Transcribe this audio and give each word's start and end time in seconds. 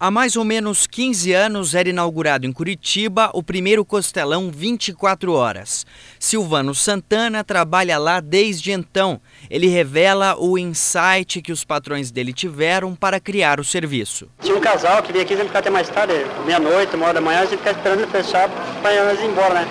Há 0.00 0.12
mais 0.12 0.36
ou 0.36 0.44
menos 0.44 0.86
15 0.86 1.32
anos 1.32 1.74
era 1.74 1.88
inaugurado 1.88 2.46
em 2.46 2.52
Curitiba 2.52 3.32
o 3.34 3.42
primeiro 3.42 3.84
costelão 3.84 4.48
24 4.48 5.32
horas. 5.32 5.84
Silvano 6.20 6.72
Santana 6.72 7.42
trabalha 7.42 7.98
lá 7.98 8.20
desde 8.20 8.70
então. 8.70 9.20
Ele 9.50 9.66
revela 9.66 10.36
o 10.38 10.56
insight 10.56 11.42
que 11.42 11.50
os 11.50 11.64
patrões 11.64 12.12
dele 12.12 12.32
tiveram 12.32 12.94
para 12.94 13.18
criar 13.18 13.58
o 13.58 13.64
serviço. 13.64 14.30
Tinha 14.40 14.56
um 14.56 14.60
casal 14.60 15.02
que 15.02 15.10
vinha 15.10 15.24
aqui 15.24 15.32
sempre 15.32 15.48
ficar 15.48 15.58
até 15.58 15.70
mais 15.70 15.88
tarde, 15.88 16.14
meia-noite, 16.46 16.94
uma 16.94 17.06
hora 17.06 17.14
da 17.14 17.20
manhã, 17.20 17.40
a 17.40 17.46
gente 17.46 17.58
ficava 17.58 17.76
esperando 17.76 18.02
ele 18.02 18.10
fechar 18.12 18.48
para 18.80 18.94
ir 18.94 19.24
embora, 19.24 19.54
né? 19.54 19.68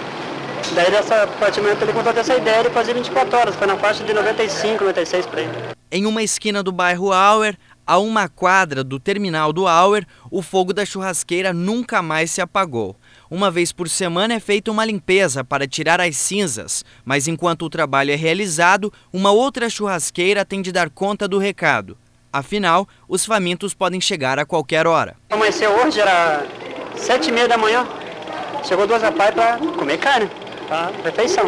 Daí, 0.75 0.91
nessa 0.91 1.25
partir 1.39 1.61
do 1.61 1.63
momento, 1.63 1.81
ele 1.83 1.93
contou 1.93 2.11
essa 2.11 2.35
ideia 2.35 2.63
de 2.63 2.69
fazer 2.71 2.93
24 2.93 3.37
horas, 3.37 3.55
foi 3.55 3.65
na 3.65 3.77
faixa 3.77 4.03
de 4.03 4.11
95, 4.13 4.83
96 4.83 5.25
para 5.25 5.41
ele. 5.41 5.76
Em 5.89 6.05
uma 6.05 6.21
esquina 6.21 6.61
do 6.61 6.73
bairro 6.73 7.13
Auer, 7.13 7.57
a 7.85 7.97
uma 7.97 8.27
quadra 8.27 8.83
do 8.83 8.99
terminal 8.99 9.53
do 9.53 9.65
Auer, 9.65 10.05
o 10.29 10.41
fogo 10.41 10.73
da 10.73 10.85
churrasqueira 10.85 11.53
nunca 11.53 12.01
mais 12.01 12.29
se 12.29 12.41
apagou. 12.41 12.97
Uma 13.31 13.49
vez 13.49 13.71
por 13.71 13.87
semana 13.87 14.33
é 14.33 14.39
feita 14.41 14.69
uma 14.69 14.83
limpeza 14.83 15.45
para 15.45 15.65
tirar 15.65 16.01
as 16.01 16.17
cinzas, 16.17 16.83
mas 17.05 17.25
enquanto 17.25 17.63
o 17.63 17.69
trabalho 17.69 18.11
é 18.11 18.15
realizado, 18.15 18.91
uma 19.13 19.31
outra 19.31 19.69
churrasqueira 19.69 20.43
tem 20.43 20.61
de 20.61 20.73
dar 20.73 20.89
conta 20.89 21.25
do 21.25 21.37
recado. 21.37 21.97
Afinal, 22.33 22.85
os 23.07 23.25
famintos 23.25 23.73
podem 23.73 24.01
chegar 24.01 24.37
a 24.37 24.45
qualquer 24.45 24.85
hora. 24.85 25.15
Amanheceu 25.29 25.71
hoje, 25.71 26.01
era 26.01 26.45
sete 26.97 27.29
e 27.29 27.31
meia 27.31 27.47
da 27.47 27.57
manhã. 27.57 27.87
Chegou 28.65 28.85
duas 28.85 29.01
rapazes 29.01 29.35
para 29.35 29.57
comer 29.57 29.97
carne, 29.99 30.29
para 30.67 30.91
refeição. 31.01 31.45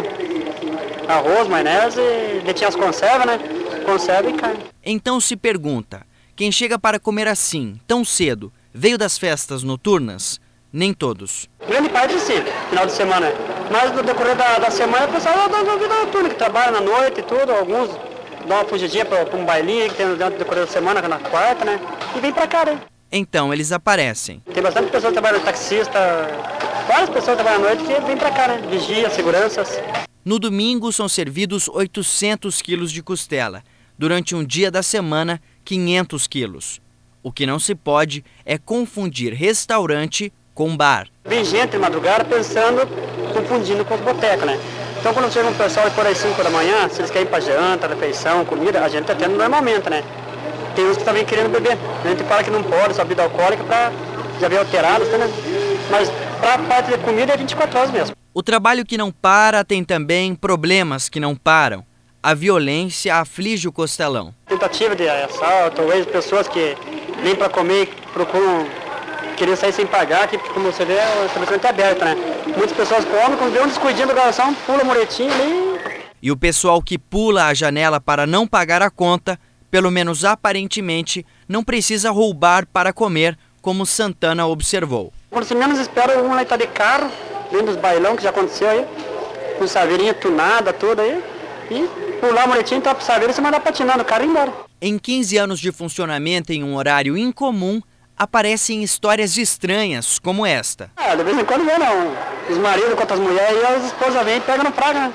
Arroz, 1.06 1.46
maionese, 1.46 2.00
detinha 2.46 2.68
as 2.68 2.76
conservas, 2.76 3.26
né? 3.26 3.59
Conserva 3.90 4.30
e 4.30 4.34
carne. 4.34 4.60
Então 4.84 5.20
se 5.20 5.34
pergunta, 5.36 6.06
quem 6.36 6.52
chega 6.52 6.78
para 6.78 7.00
comer 7.00 7.26
assim, 7.26 7.76
tão 7.88 8.04
cedo, 8.04 8.52
veio 8.72 8.96
das 8.96 9.18
festas 9.18 9.64
noturnas? 9.64 10.40
Nem 10.72 10.94
todos. 10.94 11.48
Grande 11.66 11.88
parte 11.88 12.16
sim, 12.20 12.40
final 12.68 12.86
de 12.86 12.92
semana. 12.92 13.26
Mas 13.68 13.92
no 13.92 14.04
decorrer 14.04 14.36
da, 14.36 14.60
da 14.60 14.70
semana, 14.70 15.06
o 15.06 15.12
pessoal 15.12 15.48
da, 15.48 15.62
da 15.64 15.76
vida 15.76 16.04
noturna, 16.04 16.28
que 16.28 16.36
trabalha 16.36 16.70
na 16.70 16.80
noite 16.80 17.18
e 17.18 17.22
tudo, 17.24 17.50
alguns 17.50 17.88
dão 18.46 18.58
uma 18.58 18.64
fugidinha 18.64 19.04
para 19.04 19.36
um 19.36 19.44
bailinho 19.44 19.88
que 19.90 19.96
tem 19.96 20.06
no 20.06 20.16
decorrer 20.16 20.66
da 20.66 20.70
semana, 20.70 21.02
na 21.08 21.18
quarta, 21.18 21.64
né? 21.64 21.80
E 22.16 22.20
vem 22.20 22.32
para 22.32 22.46
cá, 22.46 22.64
né? 22.64 22.80
Então 23.10 23.52
eles 23.52 23.72
aparecem. 23.72 24.40
Tem 24.54 24.62
bastante 24.62 24.88
pessoas 24.92 25.12
que 25.12 25.20
trabalham 25.20 25.40
taxista, 25.40 25.98
várias 26.86 27.10
pessoas 27.10 27.36
que 27.36 27.42
trabalham 27.42 27.66
à 27.66 27.74
noite 27.74 27.82
que 27.82 28.06
vêm 28.06 28.16
para 28.16 28.30
cá, 28.30 28.46
né? 28.46 28.62
Vigia, 28.70 29.10
seguranças. 29.10 29.80
No 30.24 30.38
domingo 30.38 30.92
são 30.92 31.08
servidos 31.08 31.66
800 31.66 32.62
quilos 32.62 32.92
de 32.92 33.02
costela. 33.02 33.64
Durante 34.00 34.34
um 34.34 34.42
dia 34.42 34.70
da 34.70 34.82
semana, 34.82 35.38
500 35.62 36.26
quilos. 36.26 36.80
O 37.22 37.30
que 37.30 37.44
não 37.44 37.58
se 37.58 37.74
pode 37.74 38.24
é 38.46 38.56
confundir 38.56 39.34
restaurante 39.34 40.32
com 40.54 40.74
bar. 40.74 41.06
Vem 41.22 41.44
gente 41.44 41.72
de 41.72 41.78
madrugada 41.78 42.24
pensando, 42.24 42.86
confundindo 43.34 43.84
com 43.84 43.98
boteca, 43.98 44.46
né? 44.46 44.58
Então 44.98 45.12
quando 45.12 45.30
chega 45.30 45.50
um 45.50 45.52
pessoal 45.52 45.86
e 45.86 45.90
por 45.90 46.06
aí 46.06 46.14
5 46.14 46.42
da 46.42 46.48
manhã, 46.48 46.88
se 46.88 47.02
eles 47.02 47.10
querem 47.10 47.28
ir 47.28 47.30
para 47.30 47.40
janta, 47.40 47.88
refeição, 47.88 48.42
comida, 48.46 48.82
a 48.82 48.88
gente 48.88 49.02
está 49.02 49.14
tendo 49.14 49.36
normalmente, 49.36 49.90
né? 49.90 50.02
Tem 50.74 50.86
uns 50.86 50.96
que 50.96 51.04
também 51.04 51.26
querendo 51.26 51.50
beber. 51.50 51.76
A 52.02 52.08
gente 52.08 52.24
fala 52.24 52.42
que 52.42 52.48
não 52.48 52.62
pode, 52.62 52.94
só 52.94 53.02
bebida 53.02 53.24
alcoólica 53.24 53.62
para 53.64 53.92
já 54.40 54.48
ver 54.48 54.60
alterado, 54.60 55.04
né? 55.04 55.28
Mas 55.90 56.08
para 56.40 56.54
a 56.54 56.58
parte 56.60 56.90
de 56.90 56.96
comida 57.04 57.34
é 57.34 57.36
24 57.36 57.78
horas 57.78 57.90
mesmo. 57.90 58.16
O 58.32 58.42
trabalho 58.42 58.82
que 58.82 58.96
não 58.96 59.12
para 59.12 59.62
tem 59.62 59.84
também 59.84 60.34
problemas 60.34 61.10
que 61.10 61.20
não 61.20 61.36
param. 61.36 61.89
A 62.22 62.34
violência 62.34 63.14
aflige 63.14 63.66
o 63.66 63.72
costelão. 63.72 64.34
Tentativa 64.46 64.94
de 64.94 65.08
assalto, 65.08 65.76
talvez 65.76 66.04
pessoas 66.04 66.46
que 66.46 66.76
vêm 67.22 67.34
para 67.34 67.48
comer 67.48 67.88
procuram 68.12 68.66
querer 69.38 69.56
sair 69.56 69.72
sem 69.72 69.86
pagar, 69.86 70.28
que 70.28 70.36
como 70.50 70.70
você 70.70 70.84
vê, 70.84 70.92
o 70.92 71.24
estabelecimento 71.24 71.64
é 71.64 71.70
aberto, 71.70 72.04
né? 72.04 72.14
Muitas 72.46 72.72
pessoas 72.72 73.06
comem, 73.06 73.38
quando 73.38 73.54
vê 73.54 73.60
um 73.60 73.66
descuidinho 73.68 74.06
da 74.06 74.12
garçom, 74.12 74.52
pula 74.66 74.82
a 74.82 74.84
muretinha 74.84 75.32
ali. 75.32 75.80
E 76.20 76.30
o 76.30 76.36
pessoal 76.36 76.82
que 76.82 76.98
pula 76.98 77.46
a 77.46 77.54
janela 77.54 77.98
para 77.98 78.26
não 78.26 78.46
pagar 78.46 78.82
a 78.82 78.90
conta, 78.90 79.40
pelo 79.70 79.90
menos 79.90 80.22
aparentemente, 80.22 81.24
não 81.48 81.64
precisa 81.64 82.10
roubar 82.10 82.66
para 82.66 82.92
comer, 82.92 83.38
como 83.62 83.86
Santana 83.86 84.46
observou. 84.46 85.10
Quando 85.30 85.44
você 85.44 85.54
menos 85.54 85.78
espera, 85.78 86.22
um 86.22 86.34
lá 86.34 86.42
está 86.42 86.58
de 86.58 86.66
carro, 86.66 87.10
dentro 87.50 87.68
dos 87.68 87.76
bailão, 87.76 88.14
que 88.14 88.22
já 88.22 88.28
aconteceu 88.28 88.68
aí, 88.68 88.84
com 89.58 89.66
saveirinha 89.66 90.12
tunada, 90.12 90.70
toda 90.70 91.00
aí, 91.00 91.22
e 91.70 91.88
pular 92.20 92.44
a 92.44 92.46
muletinha, 92.46 92.78
entrar 92.78 92.94
pro 92.94 93.04
saveiro 93.04 93.32
e 93.32 93.34
se 93.34 93.40
mandar 93.40 93.60
patinando, 93.60 94.02
o 94.02 94.04
cara 94.04 94.24
ir 94.24 94.28
embora. 94.28 94.52
Em 94.80 94.98
15 94.98 95.36
anos 95.36 95.60
de 95.60 95.70
funcionamento 95.70 96.52
em 96.52 96.64
um 96.64 96.76
horário 96.76 97.16
incomum, 97.16 97.80
aparecem 98.16 98.82
histórias 98.82 99.36
estranhas 99.36 100.18
como 100.18 100.44
esta. 100.44 100.90
Ah, 100.96 101.14
de 101.14 101.22
vez 101.24 101.38
em 101.38 101.44
quando 101.44 101.64
vem 101.64 101.78
não. 101.78 102.12
Os 102.50 102.58
maridos 102.58 102.94
contra 102.94 103.14
as 103.14 103.20
mulheres 103.20 103.62
e 103.62 103.64
as 103.64 103.84
esposas 103.86 104.24
vêm 104.24 104.38
e 104.38 104.40
pegam 104.40 104.64
no 104.64 104.72
praga, 104.72 105.08
né? 105.08 105.12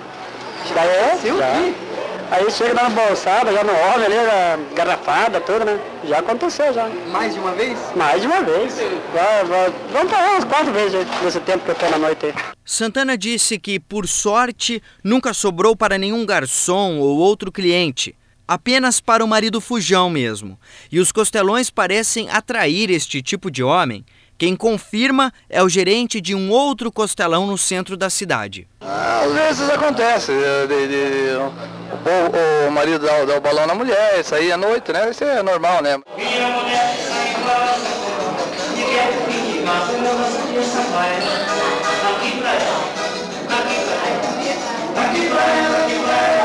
Daí 0.74 0.88
é, 0.88 1.20
já. 1.24 1.85
Aí 2.32 2.50
chega 2.52 2.74
dando 2.74 2.96
bolsada, 2.96 3.54
já 3.54 3.64
no 3.64 3.72
homem 3.72 4.06
ali, 4.06 4.76
garrafada, 4.76 5.40
tudo, 5.40 5.64
né? 5.64 5.80
Já 6.08 6.20
aconteceu 6.20 6.74
já. 6.74 6.90
Mais 7.12 7.34
de 7.34 7.40
uma 7.40 7.52
vez? 7.52 7.78
Mais 7.96 8.22
de 8.22 8.28
uma 8.28 8.42
vez. 8.42 8.74
Vamos 9.92 10.12
para 10.12 10.32
umas 10.32 10.44
quatro 10.44 10.74
vezes 10.74 11.06
nesse 11.24 11.40
tempo 11.42 11.64
que 11.64 11.72
eu 11.72 11.76
tô 11.76 11.88
na 11.90 11.98
noite. 11.98 12.34
Santana 12.66 13.18
disse 13.18 13.60
que, 13.60 13.80
por 13.80 14.08
sorte, 14.08 14.82
nunca 15.04 15.34
sobrou 15.34 15.76
para 15.76 15.98
nenhum 15.98 16.26
garçom 16.26 16.98
ou 16.98 17.18
outro 17.18 17.52
cliente. 17.52 18.16
Apenas 18.48 19.00
para 19.00 19.24
o 19.24 19.28
marido 19.28 19.62
fujão 19.62 20.10
mesmo. 20.10 20.60
E 20.92 21.00
os 21.00 21.12
costelões 21.12 21.70
parecem 21.70 22.30
atrair 22.30 22.92
este 22.92 23.22
tipo 23.22 23.50
de 23.50 23.64
homem 23.64 24.06
quem 24.38 24.56
confirma 24.56 25.32
é 25.50 25.64
o 25.64 25.70
gerente 25.70 26.20
de 26.20 26.36
um 26.36 26.52
outro 26.52 26.92
costelão 26.92 27.48
no 27.48 27.58
centro 27.58 27.96
da 27.96 28.10
cidade. 28.10 28.68
Às 28.82 29.32
vezes 29.32 29.70
acontece, 29.70 30.32
de, 30.32 30.68
de, 30.68 30.88
de, 30.88 31.36
o, 31.36 32.68
o, 32.68 32.72
marido 32.72 33.06
dá, 33.06 33.26
dá, 33.26 33.38
o 33.38 33.42
balão 33.42 33.66
na 33.66 33.76
mulher, 33.76 34.24
sair 34.24 34.52
à 34.52 34.58
noite, 34.58 34.92
né? 34.92 35.10
Isso 35.10 35.24
é 35.24 35.42
normal, 35.42 35.82
né? 35.82 35.98
Minha 36.16 36.50
mulher 36.50 36.96
sai 37.08 37.36
e 38.76 38.84
quer 38.94 39.36
mas 39.66 39.90
eu 39.90 40.00
não 40.00 40.12
aqui 42.14 42.38
pra 42.38 42.54
ela, 42.54 42.80
aqui 43.50 43.76
pra 45.30 45.42
ela, 45.42 45.86
aqui 45.86 46.00
pra 46.00 46.16
ela. 46.18 46.45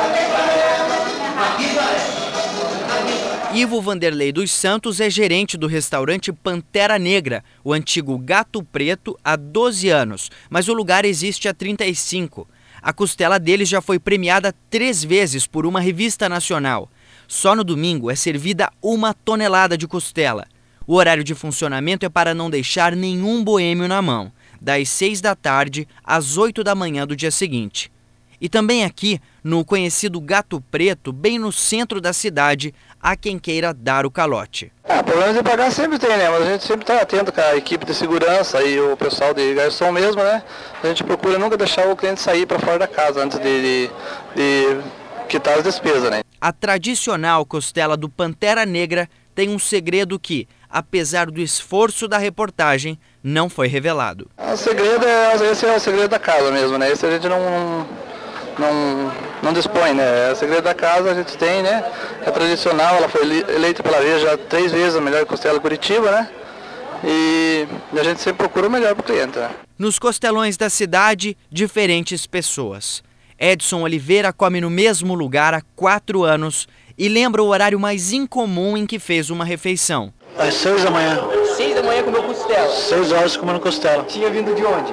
Ivo 3.53 3.83
Vanderlei 3.83 4.31
dos 4.31 4.53
Santos 4.53 5.01
é 5.01 5.11
gerente 5.11 5.57
do 5.57 5.67
restaurante 5.67 6.33
Pantera 6.33 7.01
Negra, 7.01 7.43
o 7.65 7.73
antigo 7.73 8.17
Gato 8.17 8.63
Preto, 8.63 9.19
há 9.25 9.35
12 9.35 9.89
anos, 9.89 10.31
mas 10.49 10.69
o 10.69 10.73
lugar 10.73 11.05
existe 11.05 11.49
há 11.49 11.55
35. 11.55 12.47
A 12.81 12.93
costela 12.93 13.41
deles 13.41 13.69
já 13.69 13.81
foi 13.81 13.99
premiada 13.99 14.55
três 14.71 15.03
vezes 15.03 15.49
por 15.49 15.67
uma 15.67 15.81
revista 15.81 16.29
nacional. 16.29 16.89
Só 17.27 17.57
no 17.57 17.65
domingo 17.65 18.09
é 18.09 18.15
servida 18.15 18.71
uma 18.81 19.13
tonelada 19.13 19.77
de 19.77 19.89
costela. 19.89 20.47
O 20.87 20.95
horário 20.95 21.25
de 21.25 21.35
funcionamento 21.35 22.07
é 22.07 22.09
para 22.09 22.33
não 22.33 22.49
deixar 22.49 22.95
nenhum 22.95 23.43
boêmio 23.43 23.89
na 23.89 24.01
mão, 24.01 24.33
das 24.61 24.89
6 24.91 25.21
da 25.21 25.35
tarde 25.35 25.89
às 26.05 26.37
8 26.37 26.63
da 26.63 26.77
manhã 26.77 27.05
do 27.05 27.17
dia 27.17 27.33
seguinte. 27.33 27.91
E 28.41 28.49
também 28.49 28.85
aqui, 28.85 29.21
no 29.45 29.65
conhecido 29.65 30.21
Gato 30.21 30.63
Preto, 30.71 31.13
bem 31.13 31.39
no 31.39 31.53
centro 31.53 32.01
da 32.01 32.13
cidade, 32.13 32.75
há 33.01 33.15
quem 33.15 33.39
queira 33.39 33.75
dar 33.75 34.07
o 34.07 34.11
calote. 34.11 34.73
Ah, 34.89 35.03
problemas 35.03 35.37
de 35.37 35.43
pagar 35.43 35.71
sempre 35.71 35.99
tem, 35.99 36.17
né? 36.17 36.31
Mas 36.31 36.43
a 36.43 36.53
gente 36.53 36.65
sempre 36.65 36.83
está 36.83 37.03
atento 37.03 37.31
com 37.31 37.41
a 37.41 37.57
equipe 37.57 37.85
de 37.85 37.95
segurança 37.95 38.63
e 38.63 38.81
o 38.81 38.97
pessoal 38.97 39.35
de 39.35 39.55
garçom 39.55 39.93
mesmo, 39.93 40.23
né? 40.23 40.43
A 40.83 40.87
gente 40.87 41.05
procura 41.05 41.39
nunca 41.39 41.57
deixar 41.57 41.87
o 41.89 41.97
cliente 41.97 42.21
sair 42.21 42.47
para 42.47 42.59
fora 42.59 42.79
da 42.79 42.89
casa 42.89 43.23
antes 43.23 43.39
de, 43.39 43.45
de, 43.45 43.91
de 44.35 44.81
quitar 45.29 45.59
as 45.59 45.65
despesas, 45.65 46.11
né? 46.11 46.23
A 46.41 46.53
tradicional 46.53 47.45
costela 47.45 47.95
do 47.95 48.09
Pantera 48.09 48.65
Negra 48.65 49.09
tem 49.35 49.51
um 49.51 49.59
segredo 49.59 50.19
que, 50.19 50.49
apesar 50.69 51.31
do 51.31 51.41
esforço 51.41 52.09
da 52.09 52.17
reportagem, 52.17 52.99
não 53.23 53.51
foi 53.51 53.69
revelado. 53.69 54.31
O 54.39 54.57
segredo 54.57 55.07
é, 55.07 55.51
esse 55.53 55.67
é 55.67 55.77
o 55.77 55.81
segredo 55.81 56.09
da 56.09 56.19
casa 56.19 56.51
mesmo, 56.51 56.79
né? 56.79 56.91
Esse 56.91 57.05
a 57.05 57.11
gente 57.11 57.29
não 57.29 57.87
não, 58.59 59.13
não 59.43 59.53
dispõe, 59.53 59.95
né? 59.95 60.31
É 60.31 60.35
segredo 60.35 60.63
da 60.63 60.75
casa 60.75 61.11
a 61.11 61.15
gente 61.15 61.37
tem, 61.37 61.63
né? 61.63 61.85
É 62.25 62.31
tradicional, 62.31 62.97
ela 62.97 63.09
foi 63.09 63.23
eleita 63.23 63.83
pela 63.83 64.01
Veja 64.01 64.37
três 64.37 64.73
vezes 64.73 64.97
a 64.97 65.01
melhor 65.01 65.25
costela 65.27 65.61
Curitiba, 65.61 66.11
né? 66.11 66.29
E 67.05 67.67
a 67.99 68.03
gente 68.03 68.21
sempre 68.21 68.39
procura 68.39 68.69
o 68.69 68.71
melhor 68.71 68.95
para 68.95 69.03
o 69.03 69.05
cliente. 69.05 69.39
Né? 69.39 69.51
Nos 69.79 69.99
costelões 69.99 70.57
da 70.57 70.69
cidade, 70.69 71.37
diferentes 71.51 72.27
pessoas. 72.27 73.03
Edson 73.39 73.83
Oliveira 73.83 74.33
come 74.33 74.61
no 74.61 74.69
mesmo 74.69 75.15
lugar 75.15 75.55
há 75.55 75.63
quatro 75.75 76.25
anos 76.25 76.69
e 76.99 77.09
lembra 77.09 77.43
o 77.43 77.47
horário 77.47 77.81
mais 77.81 78.13
incomum 78.13 78.77
em 78.77 78.87
que 78.87 78.99
fez 78.99 79.31
uma 79.31 79.45
refeição. 79.47 80.13
Às 80.39 80.55
seis 80.55 80.85
da 80.85 80.91
manhã. 80.91 81.19
Seis 81.57 81.75
da 81.75 81.83
manhã 81.83 82.03
comeu 82.03 82.23
costela? 82.23 82.69
Seis 82.69 83.11
horas 83.11 83.37
comendo 83.39 83.61
costela. 83.61 84.05
Tinha 84.05 84.29
vindo 84.29 84.55
de 84.55 84.63
onde? 84.63 84.93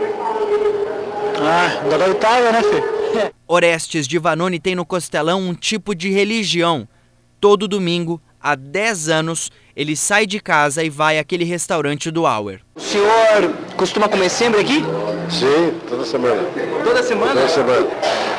Ah, 1.42 1.98
da 1.98 2.08
Itália, 2.08 2.52
né, 2.54 2.64
filho? 2.64 2.97
Orestes 3.48 4.08
de 4.08 4.18
Vanoni 4.18 4.60
tem 4.60 4.76
no 4.76 4.86
Costelão 4.86 5.42
um 5.42 5.54
tipo 5.54 5.96
de 5.96 6.10
religião. 6.10 6.88
Todo 7.40 7.68
domingo, 7.68 8.22
há 8.42 8.56
10 8.56 9.10
anos, 9.10 9.52
ele 9.76 9.96
sai 9.96 10.26
de 10.26 10.40
casa 10.40 10.84
e 10.84 10.90
vai 10.90 11.20
àquele 11.20 11.46
restaurante 11.46 12.10
do 12.12 12.26
Auer. 12.26 12.62
O 12.76 12.80
senhor 12.80 13.54
costuma 13.76 14.10
comer 14.10 14.30
sempre 14.30 14.62
aqui? 14.62 14.84
Sim, 15.30 15.74
toda 15.88 16.06
semana. 16.06 16.42
Toda 16.84 17.04
semana? 17.04 17.34
Toda 17.34 17.48
semana. 17.48 17.88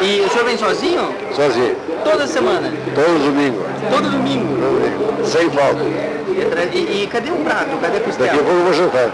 E 0.01 0.21
o 0.21 0.29
senhor 0.29 0.45
vem 0.45 0.59
sozinho? 0.59 1.15
Sozinho. 1.35 1.77
Toda 2.05 2.27
semana? 2.27 2.73
Todo 2.95 3.25
domingo. 3.25 3.65
Todo 3.91 4.11
domingo? 4.11 4.47
Todo 4.57 4.81
domingo. 4.81 5.27
Sem 5.27 5.51
falta. 5.51 5.83
E, 5.83 6.79
e, 6.79 7.03
e 7.03 7.07
cadê 7.07 7.31
o 7.31 7.37
prato? 7.37 7.77
Cadê 7.81 7.99
a 7.99 8.01
costela? 8.01 8.29
Daqui 8.29 8.41
a 8.41 8.45
pouco 8.45 8.59
eu 8.59 8.65
vou 8.65 8.73
jantar. 8.75 9.13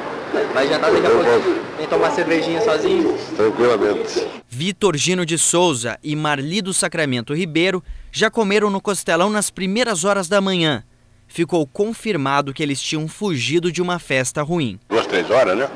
Vai 0.53 0.69
jantar 0.69 0.93
daqui 0.93 1.07
a 1.07 1.11
Daqui 1.11 1.29
a 1.29 1.41
pouco. 1.41 1.61
Vem 1.79 1.87
tomar 1.87 2.11
cervejinha 2.11 2.61
sozinho? 2.61 3.17
Tranquilamente. 3.37 4.27
Vitor 4.49 4.97
Gino 4.97 5.27
de 5.27 5.37
Souza 5.37 5.99
e 6.03 6.15
Marli 6.15 6.63
do 6.63 6.73
Sacramento 6.73 7.35
Ribeiro 7.35 7.83
já 8.13 8.31
comeram 8.31 8.71
no 8.71 8.81
costelão 8.81 9.31
nas 9.31 9.51
primeiras 9.51 10.05
horas 10.05 10.29
da 10.29 10.41
manhã. 10.41 10.85
Ficou 11.27 11.67
confirmado 11.67 12.53
que 12.53 12.63
eles 12.63 12.81
tinham 12.81 13.09
fugido 13.09 13.73
de 13.73 13.83
uma 13.83 13.99
festa 13.99 14.43
ruim. 14.43 14.79
Duas, 14.89 15.07
três 15.07 15.29
horas, 15.31 15.57
né? 15.57 15.69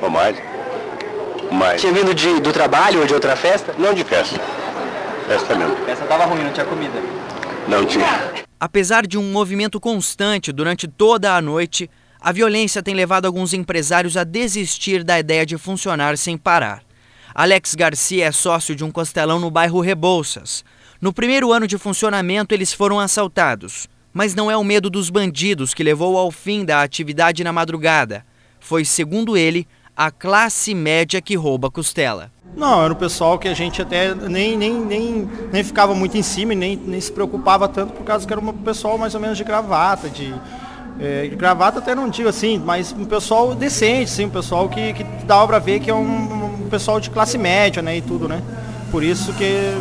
Ou 0.00 0.08
mais. 0.08 0.36
Mais. 1.52 1.80
Tinha 1.80 1.92
vindo 1.92 2.14
de, 2.14 2.40
do 2.40 2.52
trabalho 2.52 3.00
ou 3.00 3.06
de 3.06 3.12
outra 3.12 3.36
festa? 3.36 3.74
Não 3.78 3.92
de 3.92 4.04
festa. 4.04 4.40
Festa 5.26 5.54
mesmo. 5.54 5.76
Festa 5.84 6.06
tava 6.06 6.24
ruim, 6.24 6.44
não 6.44 6.52
tinha 6.52 6.66
comida. 6.66 6.98
Não 7.68 7.84
tinha. 7.84 8.44
Apesar 8.58 9.06
de 9.06 9.18
um 9.18 9.30
movimento 9.30 9.78
constante 9.78 10.52
durante 10.52 10.88
toda 10.88 11.36
a 11.36 11.42
noite, 11.42 11.90
a 12.24 12.32
violência 12.32 12.82
tem 12.82 12.94
levado 12.94 13.26
alguns 13.26 13.52
empresários 13.52 14.16
a 14.16 14.24
desistir 14.24 15.04
da 15.04 15.20
ideia 15.20 15.44
de 15.44 15.58
funcionar 15.58 16.16
sem 16.16 16.38
parar. 16.38 16.82
Alex 17.34 17.74
Garcia 17.74 18.24
é 18.24 18.32
sócio 18.32 18.74
de 18.74 18.82
um 18.82 18.90
costelão 18.90 19.38
no 19.38 19.50
bairro 19.50 19.78
Rebouças. 19.82 20.64
No 21.02 21.12
primeiro 21.12 21.52
ano 21.52 21.66
de 21.66 21.76
funcionamento, 21.76 22.54
eles 22.54 22.72
foram 22.72 22.98
assaltados. 22.98 23.86
Mas 24.10 24.34
não 24.34 24.50
é 24.50 24.56
o 24.56 24.64
medo 24.64 24.88
dos 24.88 25.10
bandidos 25.10 25.74
que 25.74 25.82
levou 25.82 26.16
ao 26.16 26.30
fim 26.30 26.64
da 26.64 26.80
atividade 26.80 27.44
na 27.44 27.52
madrugada. 27.52 28.24
Foi, 28.58 28.86
segundo 28.86 29.36
ele, 29.36 29.68
a 29.94 30.10
classe 30.10 30.74
média 30.74 31.20
que 31.20 31.34
rouba 31.34 31.70
costela. 31.70 32.32
Não, 32.56 32.82
era 32.82 32.92
o 32.94 32.96
pessoal 32.96 33.38
que 33.38 33.48
a 33.48 33.54
gente 33.54 33.82
até 33.82 34.14
nem, 34.14 34.56
nem, 34.56 34.72
nem, 34.72 35.30
nem 35.52 35.62
ficava 35.62 35.94
muito 35.94 36.16
em 36.16 36.22
cima 36.22 36.54
e 36.54 36.56
nem, 36.56 36.74
nem 36.74 37.00
se 37.02 37.12
preocupava 37.12 37.68
tanto 37.68 37.92
por 37.92 38.04
causa 38.04 38.26
que 38.26 38.32
era 38.32 38.40
um 38.40 38.50
pessoal 38.50 38.96
mais 38.96 39.14
ou 39.14 39.20
menos 39.20 39.36
de 39.36 39.44
gravata, 39.44 40.08
de, 40.08 40.32
é, 41.00 41.26
gravata 41.28 41.78
até 41.78 41.94
não 41.94 42.08
digo 42.08 42.28
assim, 42.28 42.62
mas 42.64 42.94
um 42.96 43.04
pessoal 43.04 43.54
decente, 43.54 44.10
sim, 44.10 44.26
um 44.26 44.30
pessoal 44.30 44.68
que, 44.68 44.92
que 44.92 45.04
dava 45.24 45.46
para 45.46 45.58
ver 45.58 45.80
que 45.80 45.90
é 45.90 45.94
um, 45.94 46.64
um, 46.64 46.68
pessoal 46.68 47.00
de 47.00 47.10
classe 47.10 47.36
média, 47.36 47.82
né, 47.82 47.96
e 47.96 48.00
tudo, 48.00 48.28
né. 48.28 48.42
Por 48.90 49.02
isso 49.02 49.32
que, 49.32 49.76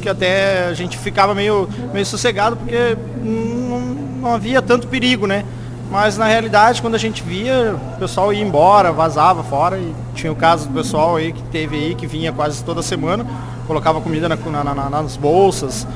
que 0.00 0.08
até 0.08 0.66
a 0.66 0.74
gente 0.74 0.96
ficava 0.96 1.34
meio, 1.34 1.68
meio 1.92 2.06
sossegado, 2.06 2.56
porque 2.56 2.96
não, 3.22 3.80
não 3.80 4.34
havia 4.34 4.62
tanto 4.62 4.86
perigo, 4.86 5.26
né. 5.26 5.44
Mas 5.90 6.16
na 6.16 6.24
realidade, 6.24 6.80
quando 6.80 6.94
a 6.94 6.98
gente 6.98 7.22
via, 7.22 7.76
o 7.96 7.98
pessoal 7.98 8.32
ia 8.32 8.42
embora, 8.42 8.92
vazava 8.92 9.42
fora 9.42 9.78
e 9.78 9.94
tinha 10.14 10.32
o 10.32 10.36
caso 10.36 10.66
do 10.68 10.72
pessoal 10.72 11.16
aí 11.16 11.32
que 11.32 11.42
teve 11.42 11.76
aí, 11.76 11.94
que 11.94 12.06
vinha 12.06 12.32
quase 12.32 12.64
toda 12.64 12.82
semana, 12.82 13.26
colocava 13.66 14.00
comida 14.00 14.28
na, 14.28 14.36
na, 14.36 14.74
na, 14.74 14.88
nas 14.88 15.16
bolsas 15.16 15.86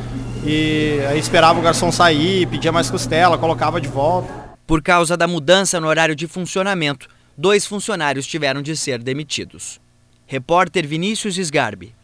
e 0.45 1.01
aí 1.09 1.19
esperava 1.19 1.59
o 1.59 1.63
garçom 1.63 1.91
sair, 1.91 2.47
pedia 2.47 2.71
mais 2.71 2.91
costela, 2.91 3.39
colocava 3.39 3.81
de 3.81 3.89
volta. 3.89 4.46
Por 4.67 4.83
causa 4.83 5.17
da 5.17 5.29
mudança 5.29 5.81
no 5.81 5.87
horário 5.87 6.17
de 6.17 6.27
funcionamento, 6.27 7.09
dois 7.39 7.65
funcionários 7.65 8.27
tiveram 8.27 8.61
de 8.61 8.77
ser 8.77 9.01
demitidos. 9.01 9.81
Repórter 10.27 10.87
Vinícius 10.87 11.37
Sgarbi. 11.37 11.95